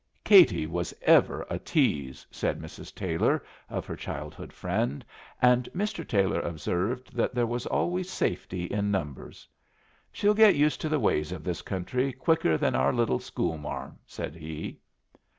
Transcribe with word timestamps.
"Katie 0.23 0.65
was 0.65 0.95
ever 1.03 1.45
a 1.47 1.59
tease," 1.59 2.25
said 2.31 2.59
Mrs. 2.59 2.91
Taylor 2.95 3.43
of 3.69 3.85
her 3.85 3.95
childhood 3.95 4.51
friend, 4.51 5.05
and 5.39 5.69
Mr. 5.75 6.07
Taylor 6.07 6.39
observed 6.39 7.15
that 7.15 7.35
there 7.35 7.45
was 7.45 7.67
always 7.67 8.09
safety 8.09 8.63
in 8.63 8.89
numbers. 8.89 9.47
"She'll 10.11 10.33
get 10.33 10.55
used 10.55 10.81
to 10.81 10.89
the 10.89 10.99
ways 10.99 11.31
of 11.31 11.43
this 11.43 11.61
country 11.61 12.11
quicker 12.11 12.57
than 12.57 12.73
our 12.73 12.91
little 12.93 13.19
school 13.19 13.59
marm," 13.59 13.99
said 14.07 14.33
he. 14.35 14.79